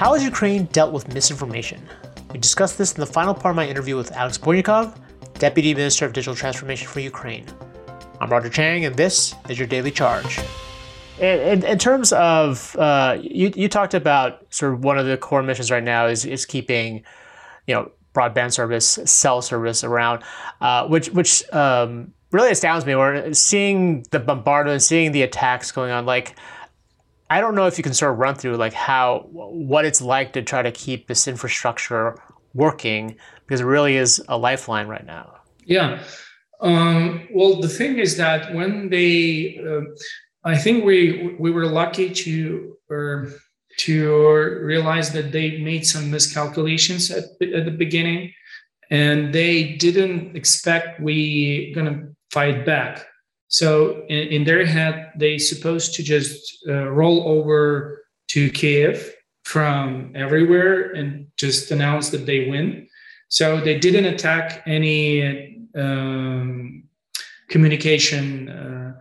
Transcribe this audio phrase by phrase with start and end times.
[0.00, 1.86] How has Ukraine dealt with misinformation?
[2.32, 4.96] We discussed this in the final part of my interview with Alex Bornyakov,
[5.34, 7.44] Deputy Minister of Digital Transformation for Ukraine.
[8.18, 10.40] I'm Roger Cheng, and this is your Daily Charge.
[11.18, 15.18] In, in, in terms of, uh, you, you talked about sort of one of the
[15.18, 17.04] core missions right now is, is keeping,
[17.66, 20.22] you know, broadband service, cell service around,
[20.62, 22.96] uh, which which um, really astounds me.
[22.96, 26.06] We're seeing the bombardment, seeing the attacks going on.
[26.06, 26.36] Like,
[27.30, 30.32] I don't know if you can sort of run through like how what it's like
[30.32, 32.20] to try to keep this infrastructure
[32.54, 35.36] working because it really is a lifeline right now.
[35.64, 36.02] Yeah.
[36.60, 39.82] Um, well, the thing is that when they, uh,
[40.44, 43.28] I think we we were lucky to or
[43.78, 44.12] to
[44.62, 48.32] realize that they made some miscalculations at, at the beginning,
[48.90, 53.06] and they didn't expect we gonna fight back.
[53.50, 59.12] So in, in their head, they supposed to just uh, roll over to Kiev
[59.44, 62.88] from everywhere and just announce that they win.
[63.28, 66.84] So they didn't attack any um,
[67.48, 68.92] communication uh,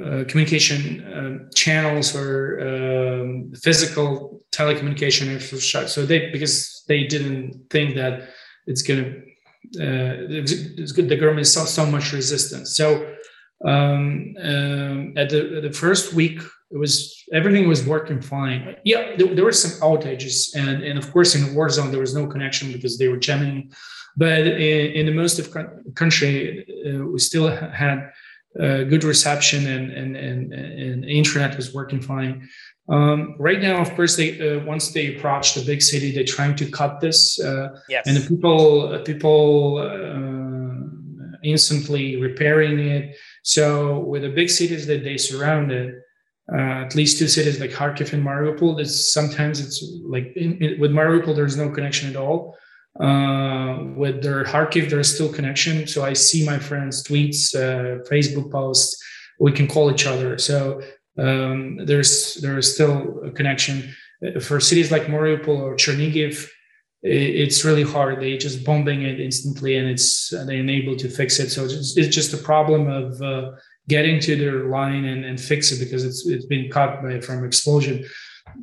[0.00, 5.88] uh, communication uh, channels or um, physical telecommunication infrastructure.
[5.88, 8.28] So they because they didn't think that
[8.66, 9.10] it's going to
[9.78, 10.16] uh,
[10.94, 11.08] good.
[11.08, 12.76] The government saw so much resistance.
[12.76, 13.14] So
[13.64, 18.76] um, um, at the, the first week it was everything was working fine.
[18.84, 22.00] Yeah there, there, were some outages and and of course in the war zone there
[22.00, 23.72] was no connection because they were jamming
[24.16, 25.54] but in, in the most of
[25.94, 28.10] country uh, we still had
[28.60, 32.48] uh, good reception and, and and and internet was working fine.
[32.88, 36.56] Um, right now of course they uh, once they approach the big city they're trying
[36.56, 38.06] to cut this uh, yes.
[38.06, 40.41] and the people people uh,
[41.42, 46.00] instantly repairing it so with the big cities that they surrounded,
[46.52, 50.80] uh, at least two cities like Kharkiv and Mariupol, it's sometimes it's like in, in,
[50.80, 52.56] with Mariupol there's no connection at all.
[53.00, 55.86] Uh, with their Kharkiv there's still connection.
[55.86, 59.02] So I see my friends' tweets, uh, Facebook posts.
[59.40, 60.38] We can call each other.
[60.38, 60.80] So
[61.18, 63.94] um, there's there is still a connection.
[64.40, 66.48] For cities like Mariupol or Chernigiv,
[67.02, 68.20] it's really hard.
[68.20, 71.50] They just bombing it instantly, and it's they're unable to fix it.
[71.50, 73.50] So it's, it's just a problem of uh,
[73.88, 77.44] getting to their line and, and fix it because it's it's been cut by from
[77.44, 78.04] explosion.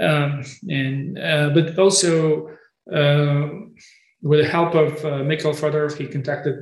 [0.00, 2.48] Um, and uh, but also
[2.92, 3.48] uh,
[4.22, 6.56] with the help of uh, Mikhail Fedorov, he contacted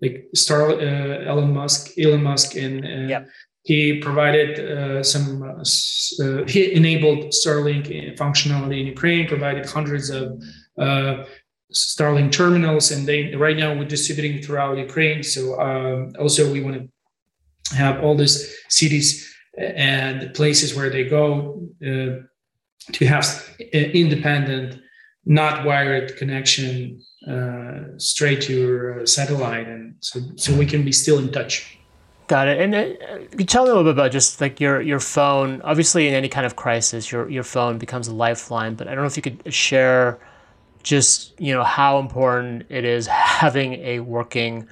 [0.00, 3.28] like Star uh, Elon Musk, Elon Musk, and uh, yep.
[3.62, 5.42] he provided uh, some.
[6.46, 10.40] he enabled Starlink functionality in Ukraine, provided hundreds of
[10.78, 15.22] Starlink terminals, and they right now we're distributing throughout Ukraine.
[15.22, 21.60] So um, also we want to have all these cities and places where they go
[21.82, 22.22] uh,
[22.92, 23.26] to have
[23.72, 24.80] independent,
[25.24, 31.18] not wired connection uh, straight to your satellite, and so so we can be still
[31.18, 31.78] in touch.
[32.28, 32.60] Got it.
[32.60, 35.60] And uh, you tell me a little bit about just like your your phone.
[35.62, 38.76] Obviously, in any kind of crisis, your your phone becomes a lifeline.
[38.76, 40.20] But I don't know if you could share
[40.86, 44.66] just you know how important it is having a working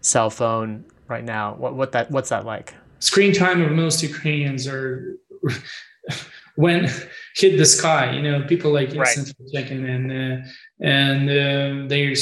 [0.00, 1.54] cell phone right now.
[1.54, 2.74] What what that what's that like?
[2.98, 5.16] Screen time of most Ukrainians are
[6.56, 6.90] when
[7.36, 8.10] hit the sky.
[8.10, 9.52] You know, people like instantly right.
[9.54, 10.36] checking and uh,
[10.80, 12.16] and uh, they're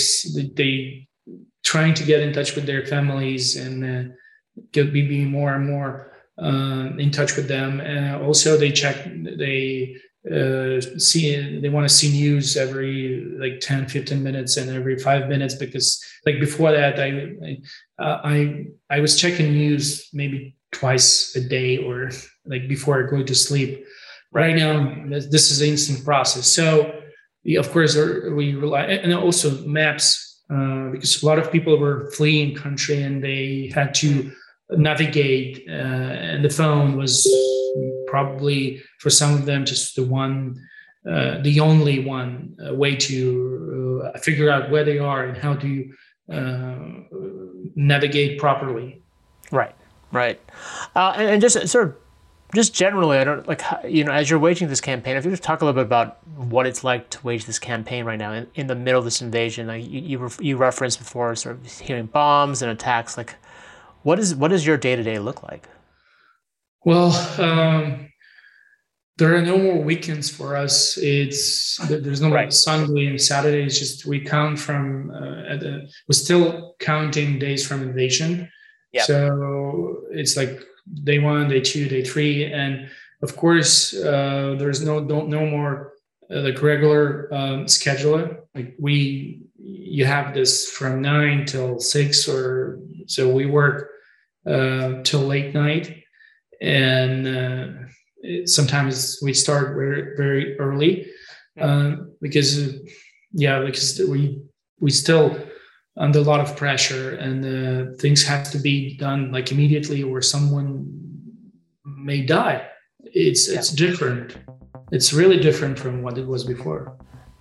[0.55, 1.09] they
[1.65, 4.13] trying to get in touch with their families and uh,
[4.73, 7.81] get be more and more uh, in touch with them.
[7.81, 8.97] Uh, also, they check
[9.39, 9.97] they
[10.31, 15.29] uh, see they want to see news every like 10 15 minutes and every five
[15.29, 17.09] minutes because like before that i
[17.47, 22.11] I, uh, I i was checking news maybe twice a day or
[22.47, 23.85] like before i go to sleep.
[24.33, 26.47] Right now this is an instant process.
[26.47, 27.03] So
[27.57, 32.55] of course we rely and also maps uh, because a lot of people were fleeing
[32.55, 34.31] country and they had to
[34.71, 37.27] navigate uh, and the phone was
[38.09, 40.57] probably for some of them just the one
[41.09, 45.55] uh, the only one uh, way to uh, figure out where they are and how
[45.55, 45.91] to
[46.33, 46.77] uh,
[47.75, 49.03] navigate properly
[49.51, 49.75] right
[50.13, 50.41] right
[50.97, 51.97] uh, and, and, just sort of
[52.55, 55.17] just generally, I don't like you know as you're waging this campaign.
[55.17, 58.05] If you just talk a little bit about what it's like to wage this campaign
[58.05, 61.35] right now in, in the middle of this invasion, like you you, you referenced before,
[61.37, 63.19] sort of hearing bombs and attacks.
[63.19, 63.35] Like,
[64.03, 65.69] what is what does your day to day look like?
[66.85, 68.09] Well, um,
[69.19, 70.97] there are no more weekends for us.
[70.97, 72.53] It's there's no right.
[72.53, 73.65] Sunday and Saturday.
[73.65, 78.49] It's just we count from uh, the, we're still counting days from invasion.
[78.93, 79.05] Yep.
[79.05, 80.63] So it's like
[81.05, 82.89] day one, day two, day three, and
[83.23, 85.95] of course uh, there's no don't no more
[86.31, 88.39] uh, like regular um, scheduler.
[88.55, 93.91] Like we you have this from nine till six, or so we work
[94.47, 96.05] uh, till late night,
[96.61, 101.07] and uh, sometimes we start very very early
[101.61, 102.75] uh, because
[103.33, 104.41] yeah because we
[104.81, 105.37] we still
[105.97, 110.23] under a lot of pressure and uh, things have to be done like immediately or
[110.23, 110.87] someone
[111.85, 112.67] may die.
[113.01, 113.59] It's yeah.
[113.59, 114.37] it's different.
[114.93, 116.97] It's really different from what it was before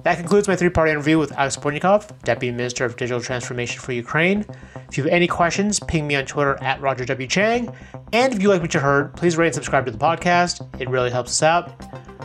[0.07, 4.45] that concludes my three-part interview with Alex Bornyakov, Deputy Minister of Digital Transformation for Ukraine.
[4.87, 7.27] If you have any questions, ping me on Twitter at Roger W.
[7.27, 7.69] Cheng.
[8.13, 10.65] And if you like what you heard, please rate and subscribe to the podcast.
[10.79, 11.83] It really helps us out.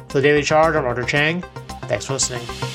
[0.09, 1.43] For the Daily Charge, I'm Roger Cheng.
[1.89, 2.72] Thanks for listening.